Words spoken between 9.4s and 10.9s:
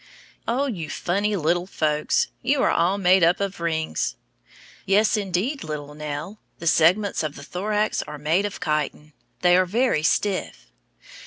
they are very stiff.